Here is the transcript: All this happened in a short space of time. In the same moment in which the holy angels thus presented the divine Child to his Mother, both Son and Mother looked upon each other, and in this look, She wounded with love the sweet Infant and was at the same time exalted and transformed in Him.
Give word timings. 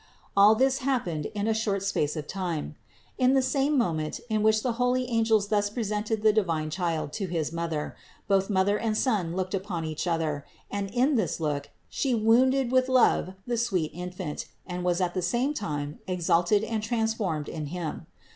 All 0.35 0.55
this 0.55 0.79
happened 0.79 1.27
in 1.35 1.47
a 1.47 1.53
short 1.53 1.83
space 1.83 2.15
of 2.15 2.25
time. 2.25 2.75
In 3.19 3.35
the 3.35 3.41
same 3.43 3.77
moment 3.77 4.19
in 4.31 4.41
which 4.41 4.63
the 4.63 4.71
holy 4.81 5.07
angels 5.07 5.49
thus 5.49 5.69
presented 5.69 6.23
the 6.23 6.33
divine 6.33 6.71
Child 6.71 7.13
to 7.13 7.27
his 7.27 7.53
Mother, 7.53 7.95
both 8.27 8.45
Son 8.47 8.57
and 8.79 8.91
Mother 9.05 9.23
looked 9.29 9.53
upon 9.53 9.85
each 9.85 10.07
other, 10.07 10.43
and 10.71 10.89
in 10.89 11.17
this 11.17 11.39
look, 11.39 11.69
She 11.87 12.15
wounded 12.15 12.71
with 12.71 12.89
love 12.89 13.35
the 13.45 13.57
sweet 13.57 13.91
Infant 13.93 14.47
and 14.65 14.83
was 14.83 15.01
at 15.01 15.13
the 15.13 15.21
same 15.21 15.53
time 15.53 15.99
exalted 16.07 16.63
and 16.63 16.81
transformed 16.81 17.47
in 17.47 17.67
Him. 17.67 18.07